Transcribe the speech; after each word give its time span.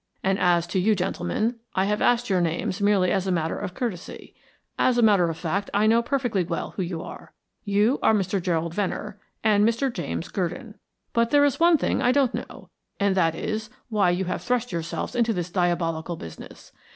"And 0.23 0.39
as 0.39 0.65
to 0.65 0.79
you 0.79 0.95
gentlemen, 0.95 1.59
I 1.75 1.85
have 1.85 2.01
asked 2.01 2.27
your 2.27 2.41
names 2.41 2.81
merely 2.81 3.11
as 3.11 3.27
a 3.27 3.31
matter 3.31 3.59
of 3.59 3.75
courtesy. 3.75 4.33
As 4.79 4.97
a 4.97 5.03
matter 5.03 5.29
of 5.29 5.37
fact 5.37 5.69
I 5.75 5.85
know 5.85 6.01
perfectly 6.01 6.43
well 6.43 6.71
who 6.71 6.81
you 6.81 7.03
are 7.03 7.33
you 7.65 7.99
are 8.01 8.11
Mr. 8.15 8.41
Gerald 8.41 8.73
Venner 8.73 9.19
and 9.43 9.63
Mr. 9.63 9.93
James 9.93 10.27
Gurdon. 10.29 10.73
But 11.13 11.29
there 11.29 11.45
is 11.45 11.59
one 11.59 11.77
thing 11.77 12.01
I 12.01 12.11
don't 12.11 12.33
know, 12.33 12.71
and 12.99 13.13
that 13.15 13.35
is 13.35 13.69
why 13.89 14.09
you 14.09 14.25
have 14.25 14.41
thrust 14.41 14.71
yourself 14.71 15.15
into 15.15 15.33
this 15.33 15.51
diabolical 15.51 16.15
business. 16.15 16.71